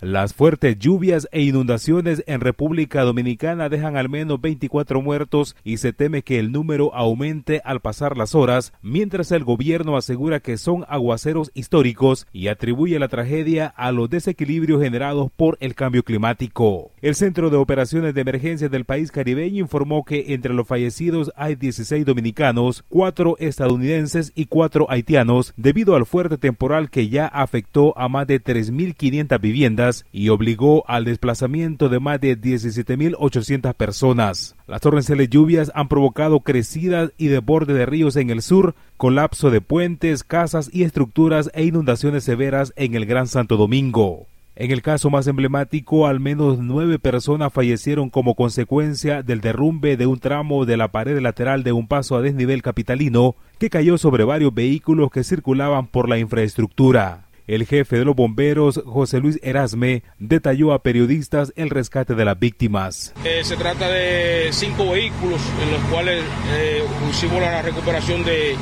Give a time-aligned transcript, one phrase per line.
[0.00, 5.92] Las fuertes lluvias e inundaciones en República Dominicana dejan al menos 24 muertos y se
[5.92, 10.86] teme que el número aumente al pasar las horas, mientras el gobierno asegura que son
[10.88, 16.92] aguaceros históricos y atribuye la tragedia a los desequilibrios generados por el cambio climático.
[17.02, 21.56] El Centro de Operaciones de Emergencia del país caribeño informó que entre los fallecidos hay
[21.56, 28.08] 16 dominicanos, 4 estadounidenses y 4 haitianos debido al fuerte temporal que ya afectó a
[28.08, 34.56] más de 3.500 viviendas y obligó al desplazamiento de más de 17.800 personas.
[34.66, 39.60] Las torrenciales lluvias han provocado crecidas y desborde de ríos en el sur, colapso de
[39.60, 44.26] puentes, casas y estructuras e inundaciones severas en el Gran Santo Domingo.
[44.56, 50.06] En el caso más emblemático, al menos nueve personas fallecieron como consecuencia del derrumbe de
[50.06, 54.24] un tramo de la pared lateral de un paso a desnivel capitalino que cayó sobre
[54.24, 57.29] varios vehículos que circulaban por la infraestructura.
[57.50, 62.38] El jefe de los bomberos, José Luis Erasme, detalló a periodistas el rescate de las
[62.38, 63.12] víctimas.
[63.24, 68.54] Eh, se trata de cinco vehículos en los cuales eh, hicimos la recuperación de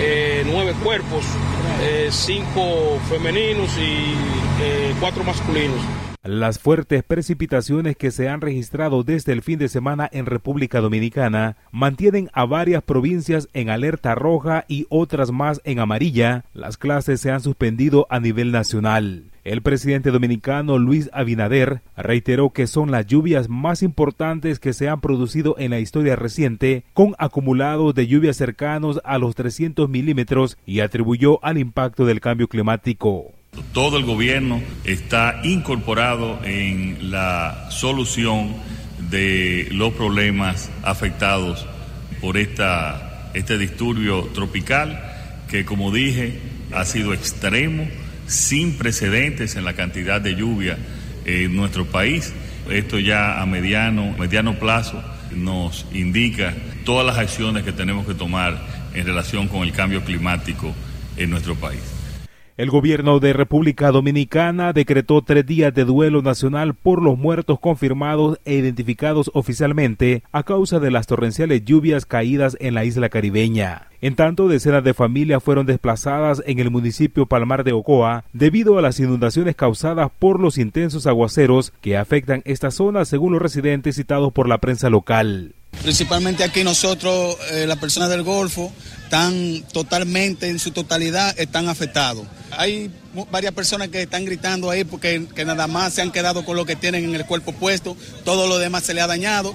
[0.00, 1.24] eh, nueve cuerpos,
[2.10, 5.78] cinco femeninos y cuatro masculinos.
[6.24, 11.58] Las fuertes precipitaciones que se han registrado desde el fin de semana en República Dominicana
[11.70, 16.46] mantienen a varias provincias en alerta roja y otras más en amarilla.
[16.54, 19.24] Las clases se han suspendido a nivel nacional.
[19.44, 25.02] El presidente dominicano Luis Abinader reiteró que son las lluvias más importantes que se han
[25.02, 30.80] producido en la historia reciente, con acumulados de lluvias cercanos a los 300 milímetros y
[30.80, 33.32] atribuyó al impacto del cambio climático.
[33.72, 38.54] Todo el gobierno está incorporado en la solución
[39.10, 41.66] de los problemas afectados
[42.20, 45.00] por esta, este disturbio tropical
[45.48, 46.38] que, como dije,
[46.72, 47.86] ha sido extremo,
[48.26, 50.78] sin precedentes en la cantidad de lluvia
[51.24, 52.32] en nuestro país.
[52.70, 55.02] Esto ya a mediano, mediano plazo
[55.34, 56.54] nos indica
[56.84, 58.58] todas las acciones que tenemos que tomar
[58.94, 60.74] en relación con el cambio climático
[61.16, 61.80] en nuestro país.
[62.56, 68.38] El gobierno de República Dominicana decretó tres días de duelo nacional por los muertos confirmados
[68.44, 73.88] e identificados oficialmente a causa de las torrenciales lluvias caídas en la isla caribeña.
[74.00, 78.82] En tanto, decenas de familias fueron desplazadas en el municipio Palmar de Ocoa debido a
[78.82, 84.32] las inundaciones causadas por los intensos aguaceros que afectan esta zona según los residentes citados
[84.32, 85.56] por la prensa local.
[85.84, 88.72] Principalmente aquí nosotros, eh, las personas del Golfo,
[89.04, 92.26] están totalmente, en su totalidad, están afectados.
[92.52, 92.90] Hay
[93.30, 96.64] varias personas que están gritando ahí porque que nada más se han quedado con lo
[96.64, 99.54] que tienen en el cuerpo puesto, todo lo demás se le ha dañado.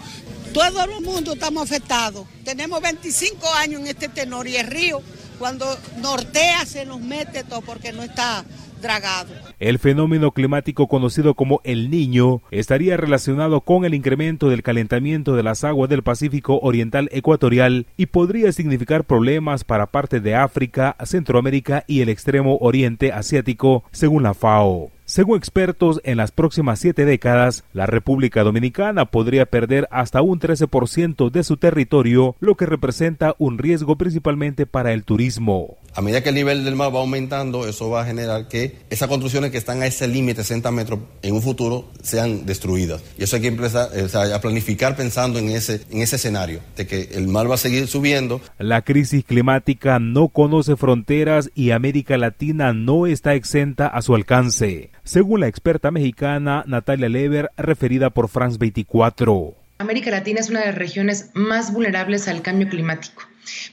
[0.54, 2.28] Todo el mundo estamos afectados.
[2.46, 5.02] Tenemos 25 años en este tenor y el río,
[5.40, 5.66] cuando
[6.02, 8.44] nortea se nos mete todo porque no está
[8.82, 9.34] dragado.
[9.60, 15.44] El fenómeno climático conocido como el niño estaría relacionado con el incremento del calentamiento de
[15.44, 21.84] las aguas del Pacífico Oriental Ecuatorial y podría significar problemas para parte de África, Centroamérica
[21.88, 24.92] y el extremo oriente asiático, según la FAO.
[25.10, 31.32] Según expertos, en las próximas siete décadas, la República Dominicana podría perder hasta un 13%
[31.32, 35.78] de su territorio, lo que representa un riesgo principalmente para el turismo.
[35.96, 39.10] A medida que el nivel del mar va aumentando, eso va a generar que esas
[39.10, 43.02] construcciones que están a ese límite, 60 metros, en un futuro sean destruidas.
[43.18, 43.90] Y eso hay que empezar
[44.32, 47.88] a planificar pensando en ese, en ese escenario, de que el mar va a seguir
[47.88, 48.42] subiendo.
[48.60, 54.92] La crisis climática no conoce fronteras y América Latina no está exenta a su alcance
[55.10, 59.56] según la experta mexicana Natalia Lever, referida por France 24.
[59.80, 63.24] América Latina es una de las regiones más vulnerables al cambio climático,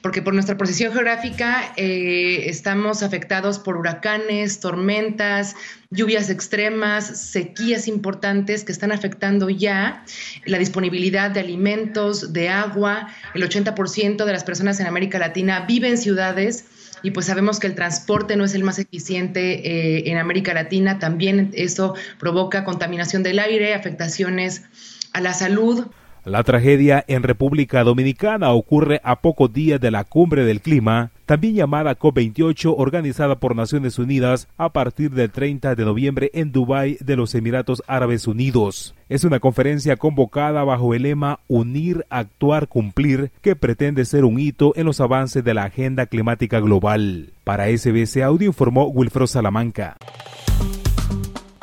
[0.00, 5.56] porque por nuestra posición geográfica eh, estamos afectados por huracanes, tormentas,
[5.90, 10.06] lluvias extremas, sequías importantes que están afectando ya
[10.46, 13.08] la disponibilidad de alimentos, de agua.
[13.34, 16.64] El 80% de las personas en América Latina viven en ciudades
[17.06, 20.98] y pues sabemos que el transporte no es el más eficiente eh, en América Latina.
[20.98, 24.64] También eso provoca contaminación del aire, afectaciones
[25.12, 25.86] a la salud.
[26.26, 31.54] La tragedia en República Dominicana ocurre a pocos días de la cumbre del clima, también
[31.54, 37.14] llamada COP28, organizada por Naciones Unidas a partir del 30 de noviembre en Dubái de
[37.14, 38.96] los Emiratos Árabes Unidos.
[39.08, 44.72] Es una conferencia convocada bajo el lema Unir, Actuar, Cumplir, que pretende ser un hito
[44.74, 47.34] en los avances de la agenda climática global.
[47.44, 49.96] Para SBS Audio informó Wilfredo Salamanca.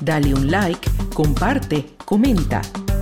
[0.02, 2.62] Dale un like, comparte, comenta.